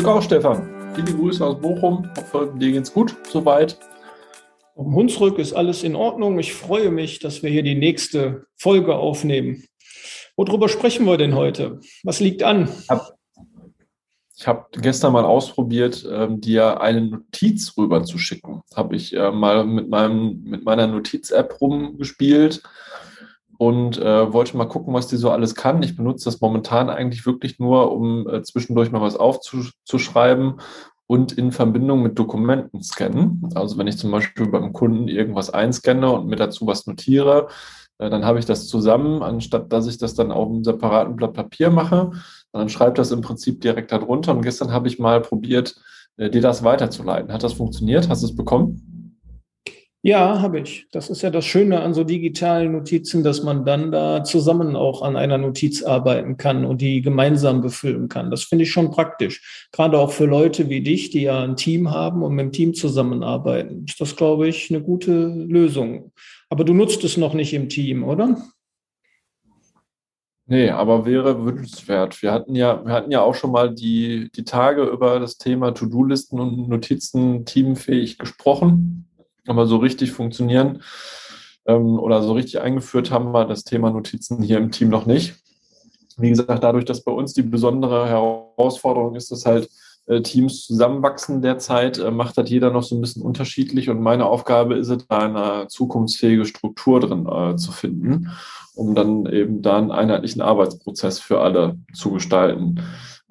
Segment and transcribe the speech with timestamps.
[0.00, 0.94] Glück auch, Stefan.
[0.94, 2.08] Viele Grüße aus Bochum.
[2.16, 3.78] Hoffe, dir geht's gut soweit.
[4.74, 6.38] Um Hunsrück ist alles in Ordnung.
[6.38, 9.62] Ich freue mich, dass wir hier die nächste Folge aufnehmen.
[10.38, 11.80] Worüber sprechen wir denn heute?
[12.02, 12.70] Was liegt an?
[14.34, 18.62] Ich habe gestern mal ausprobiert, ähm, dir eine Notiz rüber zu schicken.
[18.74, 22.62] Habe ich äh, mal mit, meinem, mit meiner Notiz-App rumgespielt
[23.60, 25.82] und äh, wollte mal gucken, was die so alles kann.
[25.82, 30.62] Ich benutze das momentan eigentlich wirklich nur, um äh, zwischendurch mal was aufzuschreiben
[31.06, 33.46] und in Verbindung mit Dokumenten scannen.
[33.54, 37.48] Also wenn ich zum Beispiel beim Kunden irgendwas einscanne und mir dazu was notiere,
[37.98, 41.34] äh, dann habe ich das zusammen, anstatt dass ich das dann auf einem separaten Blatt
[41.34, 42.12] Papier mache.
[42.52, 44.32] Dann schreibt das im Prinzip direkt darunter.
[44.32, 45.76] Und gestern habe ich mal probiert,
[46.16, 47.30] äh, dir das weiterzuleiten.
[47.30, 48.08] Hat das funktioniert?
[48.08, 48.89] Hast du es bekommen?
[50.02, 50.86] Ja, habe ich.
[50.92, 55.02] Das ist ja das Schöne an so digitalen Notizen, dass man dann da zusammen auch
[55.02, 58.30] an einer Notiz arbeiten kann und die gemeinsam befüllen kann.
[58.30, 59.68] Das finde ich schon praktisch.
[59.72, 62.72] Gerade auch für Leute wie dich, die ja ein Team haben und mit dem Team
[62.74, 63.84] zusammenarbeiten.
[63.86, 66.12] Ist das, glaube ich, eine gute Lösung.
[66.48, 68.38] Aber du nutzt es noch nicht im Team, oder?
[70.46, 72.22] Nee, aber wäre wünschenswert.
[72.22, 75.72] Wir hatten ja, wir hatten ja auch schon mal die, die Tage über das Thema
[75.72, 79.09] To-Do-Listen und Notizen teamfähig gesprochen
[79.46, 80.82] aber so richtig funktionieren
[81.66, 85.34] ähm, oder so richtig eingeführt haben wir das Thema Notizen hier im Team noch nicht.
[86.16, 89.70] Wie gesagt, dadurch, dass bei uns die besondere Herausforderung ist, dass halt
[90.06, 94.26] äh, Teams zusammenwachsen derzeit, äh, macht das jeder noch so ein bisschen unterschiedlich und meine
[94.26, 98.30] Aufgabe ist es, da eine zukunftsfähige Struktur drin äh, zu finden,
[98.74, 102.80] um dann eben da einen einheitlichen Arbeitsprozess für alle zu gestalten.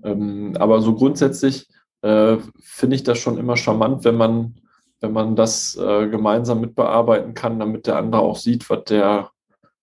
[0.04, 1.68] Ähm, aber so grundsätzlich
[2.02, 4.56] äh, finde ich das schon immer charmant, wenn man
[5.02, 9.32] wenn man das äh, gemeinsam mitbearbeiten kann, damit der andere auch sieht, was der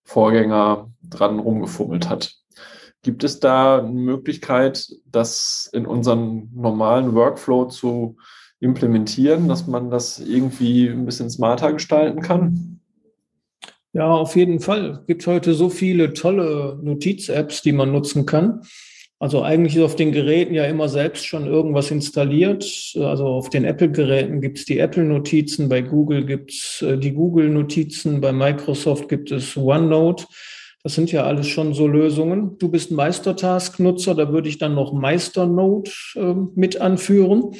[0.03, 2.35] Vorgänger dran rumgefummelt hat.
[3.01, 8.17] Gibt es da eine Möglichkeit, das in unseren normalen Workflow zu
[8.59, 12.79] implementieren, dass man das irgendwie ein bisschen smarter gestalten kann?
[13.93, 14.99] Ja, auf jeden Fall.
[15.01, 18.61] Es gibt heute so viele tolle Notiz-Apps, die man nutzen kann.
[19.19, 22.63] Also eigentlich ist auf den Geräten ja immer selbst schon irgendwas installiert.
[22.95, 28.21] Also auf den Apple-Geräten gibt es die Apple-Notizen, bei Google gibt es äh, die Google-Notizen,
[28.21, 30.25] bei Microsoft gibt es OneNote.
[30.83, 32.59] Das sind ja alles schon so Lösungen.
[32.59, 37.55] Du bist Meistertask-Nutzer, da würde ich dann noch Meisternote äh, mit anführen.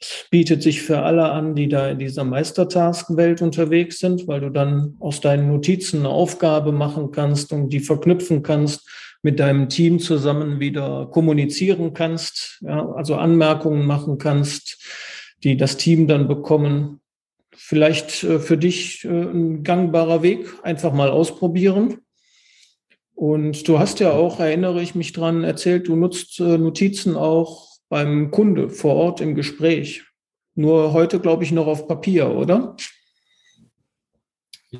[0.00, 4.50] Das bietet sich für alle an, die da in dieser Meistertask-Welt unterwegs sind, weil du
[4.50, 8.88] dann aus deinen Notizen eine Aufgabe machen kannst und die verknüpfen kannst
[9.24, 14.78] mit deinem Team zusammen wieder kommunizieren kannst, ja, also Anmerkungen machen kannst,
[15.42, 17.00] die das Team dann bekommen.
[17.56, 22.02] Vielleicht äh, für dich äh, ein gangbarer Weg, einfach mal ausprobieren.
[23.14, 27.78] Und du hast ja auch, erinnere ich mich dran, erzählt, du nutzt äh, Notizen auch
[27.88, 30.02] beim Kunde vor Ort im Gespräch.
[30.54, 32.76] Nur heute, glaube ich, noch auf Papier, oder?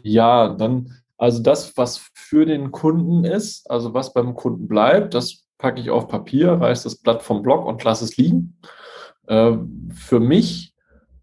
[0.02, 0.92] Ja, dann
[1.24, 5.88] also das, was für den Kunden ist, also was beim Kunden bleibt, das packe ich
[5.88, 8.58] auf Papier, reiße das Blatt vom Block und lasse es liegen.
[9.26, 10.74] Ähm, für mich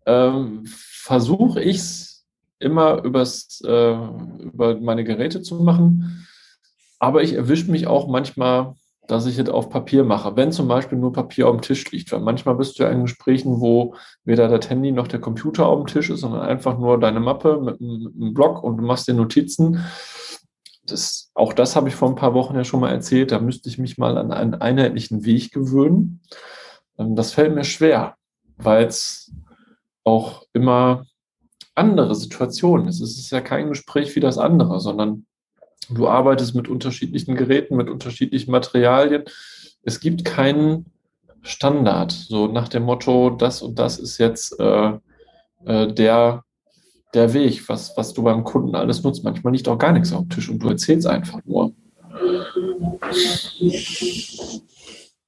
[0.08, 2.26] ähm, versuche ich es
[2.58, 3.94] immer übers, äh,
[4.40, 6.28] über meine Geräte zu machen,
[6.98, 8.74] aber ich erwische mich auch manchmal
[9.12, 12.14] dass ich es auf Papier mache, wenn zum Beispiel nur Papier auf dem Tisch liegt.
[12.14, 15.80] Weil manchmal bist du ja in Gesprächen, wo weder das Handy noch der Computer auf
[15.80, 19.14] dem Tisch ist, sondern einfach nur deine Mappe mit, einem Block und du machst dir
[19.14, 19.84] Notizen.
[20.86, 23.34] Das, auch das habe ich vor ein paar Wochen ja schon mal erzählt.
[23.34, 26.22] Da müsste ich mich mal an einen einheitlichen Weg gewöhnen.
[26.98, 28.16] Ähm, das fällt mir schwer,
[28.56, 29.34] weil es
[30.06, 31.06] auch immer
[31.76, 33.02] andere Situationen ist.
[33.02, 35.26] Es ist ja kein Gespräch wie das andere, sondern
[35.90, 39.24] Du arbeitest mit unterschiedlichen Geräten, mit unterschiedlichen Materialien.
[39.84, 40.86] Es gibt keinen
[41.42, 44.94] Standard, so nach dem Motto, das und das ist jetzt äh,
[45.66, 46.44] äh, der,
[47.14, 49.24] der Weg, was, was du beim Kunden alles nutzt.
[49.24, 51.74] Manchmal liegt auch gar nichts auf dem Tisch und du erzählst einfach nur.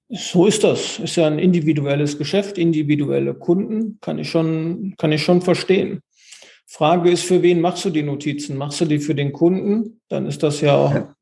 [0.09, 0.99] So ist das.
[0.99, 6.01] Ist ja ein individuelles Geschäft, individuelle Kunden, kann ich schon, kann ich schon verstehen.
[6.73, 8.57] Frage ist, für wen machst du die Notizen?
[8.57, 10.01] Machst du die für den Kunden?
[10.09, 11.13] Dann ist das ja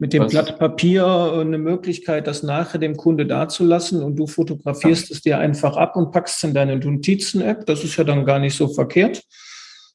[0.00, 0.32] mit dem Was?
[0.32, 1.06] Blatt Papier
[1.38, 6.10] eine Möglichkeit, das nachher dem Kunde dazulassen und du fotografierst es dir einfach ab und
[6.10, 7.66] packst es in deine Notizen-App.
[7.66, 9.22] Das ist ja dann gar nicht so verkehrt.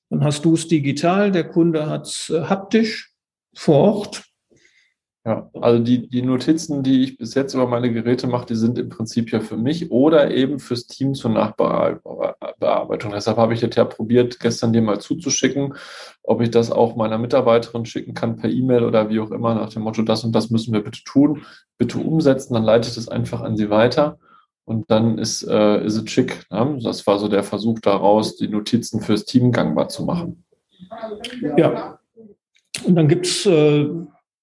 [0.10, 3.12] Dann hast du es digital, der Kunde hat es äh, haptisch
[3.54, 4.30] vor Ort
[5.26, 8.80] ja, also die, die Notizen, die ich bis jetzt über meine Geräte mache, die sind
[8.80, 12.34] im Prinzip ja für mich oder eben fürs Team zur Nachbearbeitung.
[13.07, 15.75] Deshalb habe ich jetzt ja probiert, gestern dir mal zuzuschicken,
[16.24, 19.69] ob ich das auch meiner Mitarbeiterin schicken kann per E-Mail oder wie auch immer, nach
[19.69, 21.44] dem Motto, das und das müssen wir bitte tun,
[21.78, 24.19] bitte umsetzen, dann leite ich das einfach an sie weiter.
[24.69, 26.46] und dann ist, äh, es schick.
[26.51, 26.78] Ne?
[26.84, 30.44] Das war so der Versuch daraus, die Notizen fürs Team gangbar zu machen.
[31.57, 32.00] Ja.
[32.84, 33.90] Und dann gibt es äh,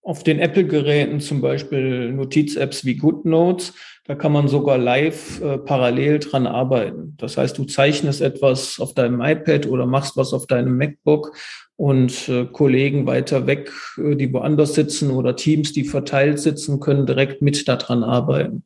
[0.06, 3.74] auf den Apple-Geräten zum Beispiel Notiz-Apps wie GoodNotes.
[4.04, 7.14] Da kann man sogar live äh, parallel dran arbeiten.
[7.16, 11.36] Das heißt, du zeichnest etwas auf deinem iPad oder machst was auf deinem MacBook
[11.74, 17.04] und äh, Kollegen weiter weg, äh, die woanders sitzen oder Teams, die verteilt sitzen, können
[17.04, 18.62] direkt mit daran arbeiten.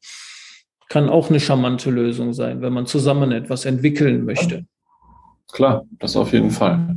[0.90, 4.66] Kann auch eine charmante Lösung sein, wenn man zusammen etwas entwickeln möchte.
[5.50, 6.96] Klar, das auf jeden Fall.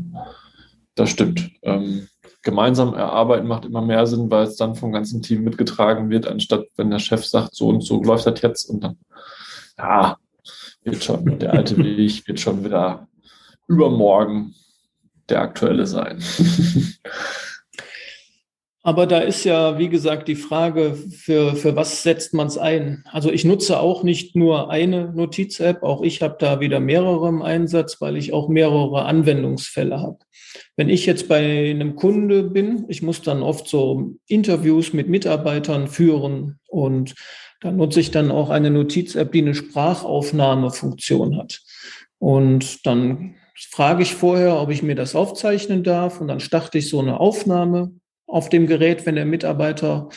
[0.95, 1.49] Das stimmt.
[1.61, 2.09] Ähm,
[2.43, 6.65] gemeinsam erarbeiten macht immer mehr Sinn, weil es dann vom ganzen Team mitgetragen wird, anstatt
[6.75, 8.97] wenn der Chef sagt, so und so läuft das jetzt und dann,
[9.77, 10.17] ja,
[10.83, 13.07] wird schon, der alte Weg wird schon wieder
[13.67, 14.53] übermorgen
[15.29, 16.21] der aktuelle sein.
[18.85, 23.05] Aber da ist ja, wie gesagt, die Frage, für, für was setzt man es ein?
[23.09, 27.41] Also ich nutze auch nicht nur eine Notiz-App, auch ich habe da wieder mehrere im
[27.41, 30.19] Einsatz, weil ich auch mehrere Anwendungsfälle habe.
[30.75, 35.87] Wenn ich jetzt bei einem Kunde bin, ich muss dann oft so Interviews mit Mitarbeitern
[35.87, 37.15] führen und
[37.61, 41.61] da nutze ich dann auch eine Notiz-App, die eine Sprachaufnahmefunktion hat.
[42.19, 43.35] Und dann
[43.71, 47.21] frage ich vorher, ob ich mir das aufzeichnen darf und dann starte ich so eine
[47.21, 47.93] Aufnahme
[48.27, 50.09] auf dem Gerät, wenn der Mitarbeiter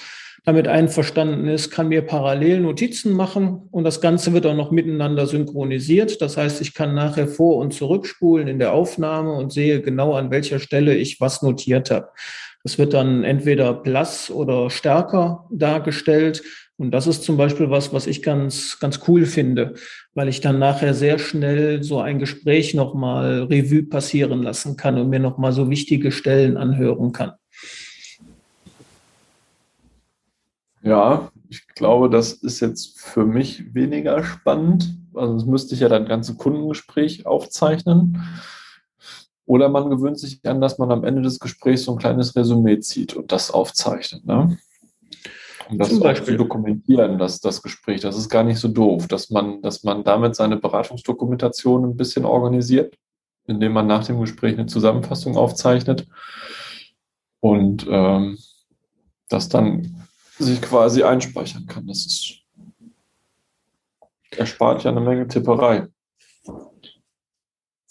[0.46, 5.26] damit einverstanden ist, kann mir parallel Notizen machen und das Ganze wird auch noch miteinander
[5.26, 6.22] synchronisiert.
[6.22, 10.30] Das heißt, ich kann nachher vor- und zurückspulen in der Aufnahme und sehe genau, an
[10.30, 12.10] welcher Stelle ich was notiert habe.
[12.62, 16.44] Das wird dann entweder blass oder stärker dargestellt.
[16.76, 19.74] Und das ist zum Beispiel was, was ich ganz, ganz cool finde,
[20.14, 25.08] weil ich dann nachher sehr schnell so ein Gespräch nochmal Revue passieren lassen kann und
[25.08, 27.32] mir nochmal so wichtige Stellen anhören kann.
[30.86, 34.96] Ja, ich glaube, das ist jetzt für mich weniger spannend.
[35.14, 38.22] Also das müsste ich ja dann ganze Kundengespräch aufzeichnen.
[39.46, 42.78] Oder man gewöhnt sich an, dass man am Ende des Gesprächs so ein kleines Resümee
[42.78, 44.24] zieht und das aufzeichnet.
[44.26, 44.58] Ne?
[45.68, 49.30] Um das auch zu dokumentieren, dass das Gespräch, das ist gar nicht so doof, dass
[49.30, 52.96] man, dass man damit seine Beratungsdokumentation ein bisschen organisiert,
[53.48, 56.06] indem man nach dem Gespräch eine Zusammenfassung aufzeichnet
[57.40, 58.38] und ähm,
[59.28, 60.05] das dann
[60.38, 61.86] sich quasi einspeichern kann.
[61.86, 62.46] Das ist
[64.38, 65.86] erspart ja eine Menge Tipperei.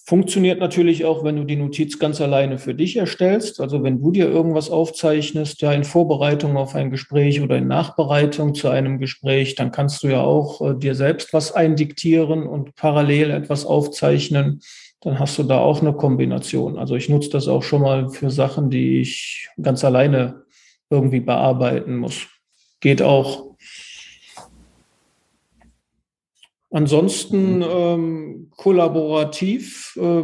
[0.07, 3.59] Funktioniert natürlich auch, wenn du die Notiz ganz alleine für dich erstellst.
[3.59, 8.53] Also wenn du dir irgendwas aufzeichnest, ja in Vorbereitung auf ein Gespräch oder in Nachbereitung
[8.53, 13.31] zu einem Gespräch, dann kannst du ja auch äh, dir selbst was eindiktieren und parallel
[13.31, 14.61] etwas aufzeichnen.
[15.01, 16.77] Dann hast du da auch eine Kombination.
[16.77, 20.43] Also ich nutze das auch schon mal für Sachen, die ich ganz alleine
[20.91, 22.27] irgendwie bearbeiten muss.
[22.79, 23.55] Geht auch.
[26.71, 27.65] Ansonsten mhm.
[27.69, 29.97] ähm, kollaborativ.
[30.01, 30.23] Äh,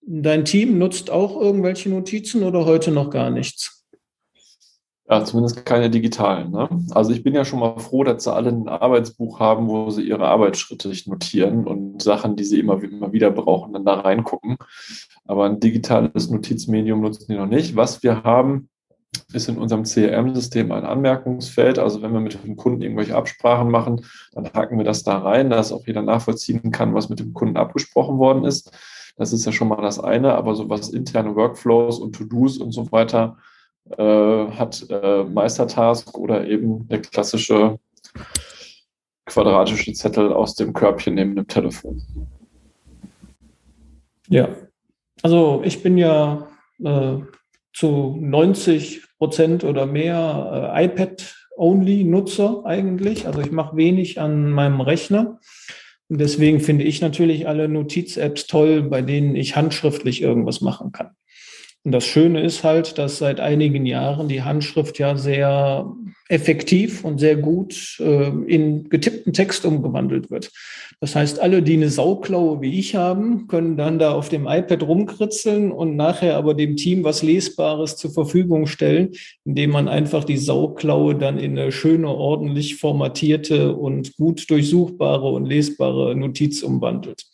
[0.00, 3.82] dein Team nutzt auch irgendwelche Notizen oder heute noch gar nichts?
[5.12, 6.52] Ja, zumindest keine digitalen.
[6.52, 6.68] Ne?
[6.92, 10.02] Also ich bin ja schon mal froh, dass sie alle ein Arbeitsbuch haben, wo sie
[10.02, 14.56] ihre Arbeitsschritte notieren und Sachen, die sie immer, immer wieder brauchen, dann da reingucken.
[15.26, 17.76] Aber ein digitales Notizmedium nutzen die noch nicht.
[17.76, 18.70] Was wir haben,
[19.32, 21.78] ist in unserem CRM-System ein Anmerkungsfeld.
[21.78, 25.50] Also wenn wir mit dem Kunden irgendwelche Absprachen machen, dann haken wir das da rein,
[25.50, 28.72] dass auch jeder nachvollziehen kann, was mit dem Kunden abgesprochen worden ist.
[29.16, 32.72] Das ist ja schon mal das eine, aber so was interne Workflows und To-Dos und
[32.72, 33.36] so weiter
[33.98, 37.78] äh, hat äh, Meistertask oder eben der klassische
[39.26, 42.02] quadratische Zettel aus dem Körbchen neben dem Telefon.
[44.28, 44.48] Ja,
[45.22, 46.48] also ich bin ja
[46.82, 47.18] äh,
[47.72, 53.26] zu 90 Prozent oder mehr äh, iPad-Only-Nutzer eigentlich.
[53.26, 55.38] Also ich mache wenig an meinem Rechner.
[56.08, 61.12] Und deswegen finde ich natürlich alle Notiz-Apps toll, bei denen ich handschriftlich irgendwas machen kann.
[61.84, 65.92] Und das Schöne ist halt, dass seit einigen Jahren die Handschrift ja sehr
[66.28, 70.52] effektiv und sehr gut äh, in getippten Text umgewandelt wird.
[71.00, 74.84] Das heißt, alle, die eine Sauklaue wie ich haben, können dann da auf dem iPad
[74.84, 79.10] rumkritzeln und nachher aber dem Team was Lesbares zur Verfügung stellen,
[79.44, 85.46] indem man einfach die Sauklaue dann in eine schöne, ordentlich formatierte und gut durchsuchbare und
[85.46, 87.24] lesbare Notiz umwandelt.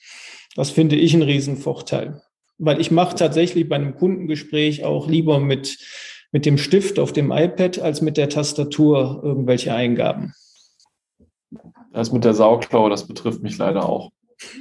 [0.57, 2.23] Das finde ich ein Riesenvorteil
[2.59, 5.79] weil ich mache tatsächlich bei einem Kundengespräch auch lieber mit,
[6.33, 10.35] mit dem Stift auf dem iPad als mit der Tastatur irgendwelche Eingaben.
[11.93, 14.11] Das mit der Sauklaue, das betrifft mich leider auch.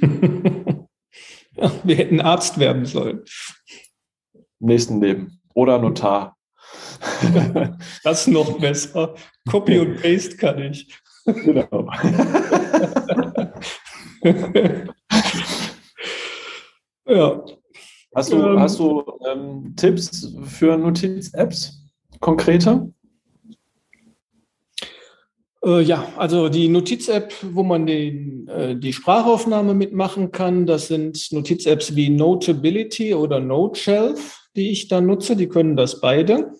[1.84, 3.24] Wir hätten Arzt werden sollen.
[4.60, 5.40] Im nächsten Leben.
[5.54, 6.36] Oder Notar.
[8.04, 9.14] das ist noch besser.
[9.48, 10.88] Copy und Paste kann ich.
[11.24, 11.90] Genau.
[17.06, 17.44] ja.
[18.18, 21.86] Hast du, ähm, hast du ähm, Tipps für Notiz-Apps?
[22.18, 22.92] Konkrete?
[25.64, 31.30] Äh, ja, also die Notiz-App, wo man den, äh, die Sprachaufnahme mitmachen kann, das sind
[31.30, 35.36] Notiz-Apps wie Notability oder NoteShelf, die ich da nutze.
[35.36, 36.50] Die können das beide.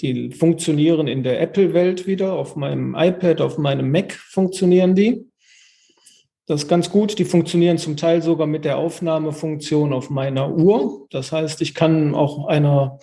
[0.00, 2.32] Die funktionieren in der Apple-Welt wieder.
[2.32, 5.26] Auf meinem iPad, auf meinem Mac funktionieren die.
[6.46, 7.18] Das ist ganz gut.
[7.18, 11.06] Die funktionieren zum Teil sogar mit der Aufnahmefunktion auf meiner Uhr.
[11.10, 12.98] Das heißt, ich kann auch einer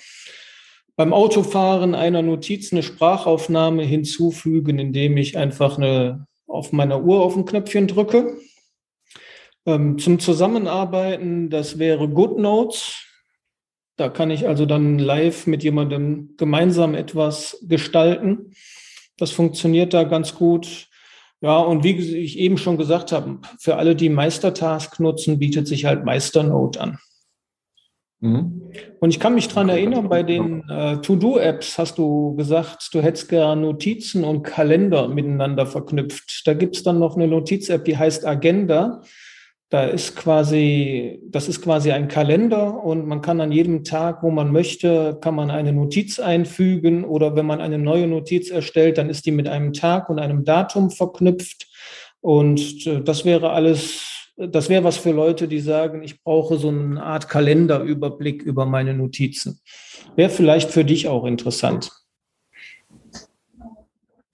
[0.96, 7.36] beim Autofahren einer Notiz eine Sprachaufnahme hinzufügen, indem ich einfach eine, auf meiner Uhr auf
[7.36, 8.38] ein Knöpfchen drücke.
[9.66, 13.04] Ähm, zum Zusammenarbeiten, das wäre GoodNotes.
[13.96, 18.54] Da kann ich also dann live mit jemandem gemeinsam etwas gestalten.
[19.18, 20.91] Das funktioniert da ganz gut.
[21.42, 25.86] Ja, und wie ich eben schon gesagt habe, für alle, die Meistertask nutzen, bietet sich
[25.86, 27.00] halt Meisternote an.
[28.20, 28.72] Mhm.
[29.00, 33.30] Und ich kann mich daran erinnern, bei den äh, To-Do-Apps hast du gesagt, du hättest
[33.30, 36.44] gerne Notizen und Kalender miteinander verknüpft.
[36.46, 39.02] Da gibt es dann noch eine Notiz-App, die heißt Agenda.
[39.72, 44.30] Da ist quasi, das ist quasi ein Kalender und man kann an jedem Tag, wo
[44.30, 49.10] man möchte, kann man eine Notiz einfügen oder wenn man eine neue Notiz erstellt, dann
[49.10, 51.70] ist die mit einem Tag und einem Datum verknüpft.
[52.20, 56.68] Und äh, das wäre alles, das wäre was für Leute, die sagen, ich brauche so
[56.68, 59.62] eine Art Kalenderüberblick über meine Notizen.
[60.18, 61.92] Wäre vielleicht für dich auch interessant.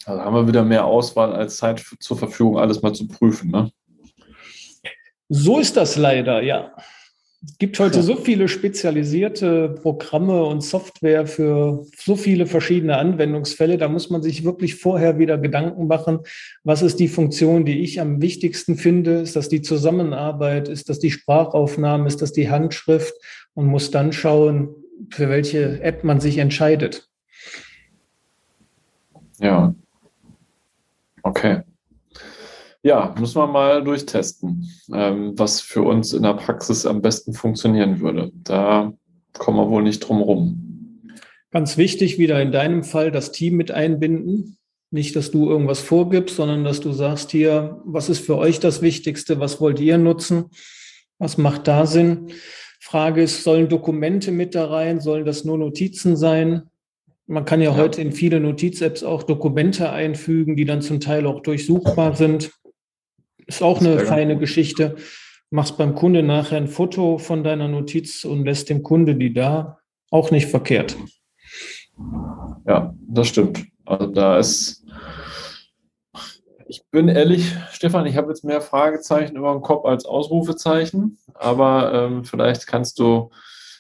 [0.03, 3.51] Also haben wir wieder mehr Auswahl als Zeit zur Verfügung, alles mal zu prüfen.
[3.51, 3.69] Ne?
[5.29, 6.73] So ist das leider, ja.
[7.45, 13.77] Es gibt heute so viele spezialisierte Programme und Software für so viele verschiedene Anwendungsfälle.
[13.77, 16.19] Da muss man sich wirklich vorher wieder Gedanken machen,
[16.63, 19.19] was ist die Funktion, die ich am wichtigsten finde?
[19.19, 20.67] Ist das die Zusammenarbeit?
[20.67, 22.07] Ist das die Sprachaufnahme?
[22.07, 23.13] Ist das die Handschrift?
[23.53, 24.75] Und muss dann schauen,
[25.11, 27.07] für welche App man sich entscheidet.
[29.39, 29.75] Ja.
[31.21, 31.61] Okay.
[32.87, 37.99] Ja, muss man mal durchtesten, ähm, was für uns in der Praxis am besten funktionieren
[37.99, 38.31] würde.
[38.45, 38.93] Da
[39.37, 41.11] kommen wir wohl nicht drum rum.
[41.51, 44.57] Ganz wichtig, wieder in deinem Fall das Team mit einbinden.
[44.89, 48.81] Nicht, dass du irgendwas vorgibst, sondern dass du sagst hier, was ist für euch das
[48.81, 49.41] Wichtigste?
[49.41, 50.45] Was wollt ihr nutzen?
[51.19, 52.31] Was macht da Sinn?
[52.79, 55.01] Frage ist, sollen Dokumente mit da rein?
[55.01, 56.69] Sollen das nur Notizen sein?
[57.25, 57.75] Man kann ja, ja.
[57.75, 62.49] heute in viele Notiz-Apps auch Dokumente einfügen, die dann zum Teil auch durchsuchbar sind.
[63.47, 64.97] Ist auch eine feine Geschichte.
[65.49, 69.79] Machst beim Kunde nachher ein Foto von deiner Notiz und lässt dem Kunde die da.
[70.11, 70.95] Auch nicht verkehrt.
[72.65, 73.65] Ja, das stimmt.
[73.85, 74.85] Also da ist,
[76.67, 81.93] ich bin ehrlich, Stefan, ich habe jetzt mehr Fragezeichen über den Kopf als Ausrufezeichen, aber
[81.93, 83.31] ähm, vielleicht kannst du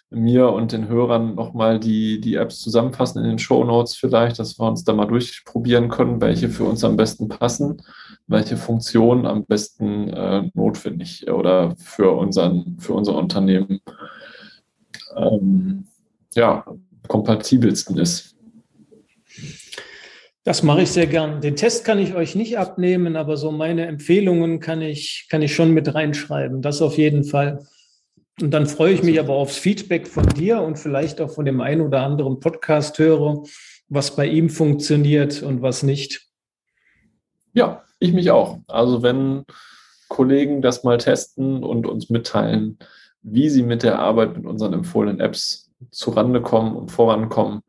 [0.09, 4.57] mir und den Hörern nochmal die, die Apps zusammenfassen in den Show Notes vielleicht, dass
[4.57, 7.81] wir uns da mal durchprobieren können, welche für uns am besten passen,
[8.27, 13.81] welche Funktionen am besten äh, notwendig oder für, unseren, für unser Unternehmen
[15.17, 15.85] ähm,
[16.35, 16.65] ja,
[17.07, 18.35] kompatibelsten ist.
[20.45, 21.41] Das mache ich sehr gern.
[21.41, 25.53] Den Test kann ich euch nicht abnehmen, aber so meine Empfehlungen kann ich, kann ich
[25.53, 26.61] schon mit reinschreiben.
[26.61, 27.65] Das auf jeden Fall.
[28.39, 31.59] Und dann freue ich mich aber aufs Feedback von dir und vielleicht auch von dem
[31.59, 33.43] einen oder anderen Podcast-Hörer,
[33.89, 36.27] was bei ihm funktioniert und was nicht.
[37.53, 38.59] Ja, ich mich auch.
[38.67, 39.43] Also wenn
[40.07, 42.77] Kollegen das mal testen und uns mitteilen,
[43.23, 47.61] wie sie mit der Arbeit mit unseren empfohlenen Apps zurande kommen und vorankommen,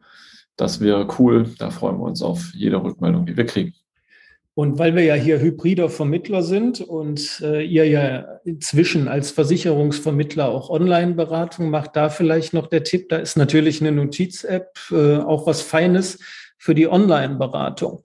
[0.56, 1.54] das wäre cool.
[1.58, 3.74] Da freuen wir uns auf jede Rückmeldung, die wir kriegen.
[4.58, 10.48] Und weil wir ja hier hybrider Vermittler sind und äh, ihr ja inzwischen als Versicherungsvermittler
[10.48, 15.46] auch Online-Beratung macht, da vielleicht noch der Tipp, da ist natürlich eine Notiz-App äh, auch
[15.46, 16.18] was Feines
[16.58, 18.02] für die Online-Beratung.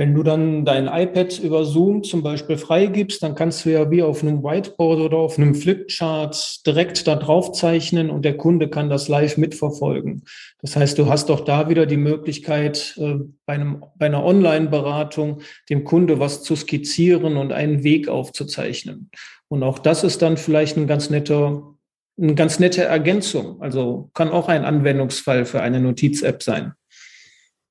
[0.00, 4.04] Wenn du dann dein iPad über Zoom zum Beispiel freigibst, dann kannst du ja wie
[4.04, 8.90] auf einem Whiteboard oder auf einem Flipchart direkt da drauf zeichnen und der Kunde kann
[8.90, 10.22] das live mitverfolgen.
[10.62, 15.42] Das heißt, du hast doch da wieder die Möglichkeit, äh, bei, einem, bei einer Online-Beratung
[15.68, 19.10] dem Kunde was zu skizzieren und einen Weg aufzuzeichnen.
[19.48, 21.74] Und auch das ist dann vielleicht ein ganz netter,
[22.16, 23.60] eine ganz nette Ergänzung.
[23.60, 26.74] Also kann auch ein Anwendungsfall für eine Notiz-App sein.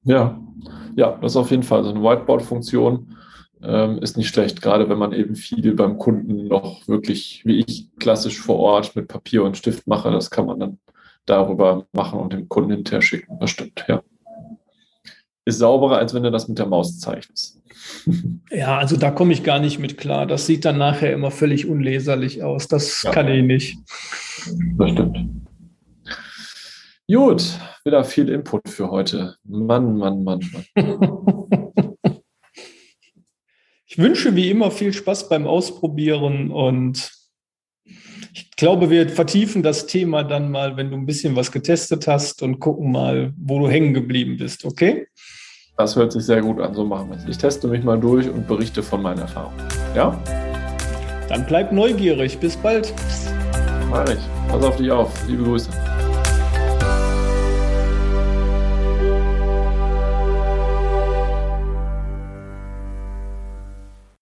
[0.07, 0.39] Ja,
[0.95, 3.15] ja, das ist auf jeden Fall so eine Whiteboard-Funktion.
[3.61, 7.89] Ähm, ist nicht schlecht, gerade wenn man eben viel beim Kunden noch wirklich, wie ich,
[7.99, 10.11] klassisch vor Ort mit Papier und Stift mache.
[10.11, 10.79] Das kann man dann
[11.25, 13.37] darüber machen und dem Kunden hinterher schicken.
[13.39, 14.01] Das stimmt, ja.
[15.45, 17.61] Ist sauberer, als wenn du das mit der Maus zeichnest.
[18.49, 20.25] Ja, also da komme ich gar nicht mit klar.
[20.25, 22.67] Das sieht dann nachher immer völlig unleserlich aus.
[22.67, 23.11] Das ja.
[23.11, 23.77] kann ich nicht.
[24.77, 25.46] Das stimmt.
[27.09, 29.37] Gut, wieder viel Input für heute.
[29.45, 31.71] Mann, Mann, Mann, Mann.
[33.85, 37.09] ich wünsche wie immer viel Spaß beim Ausprobieren und
[38.33, 42.43] ich glaube, wir vertiefen das Thema dann mal, wenn du ein bisschen was getestet hast
[42.43, 45.07] und gucken mal, wo du hängen geblieben bist, okay?
[45.77, 47.25] Das hört sich sehr gut an, so machen wir es.
[47.25, 49.65] Ich teste mich mal durch und berichte von meinen Erfahrungen.
[49.95, 50.21] Ja?
[51.29, 52.37] Dann bleib neugierig.
[52.39, 52.93] Bis bald.
[53.89, 54.19] Mach ich.
[54.47, 55.13] Pass auf dich auf.
[55.27, 55.69] Liebe Grüße.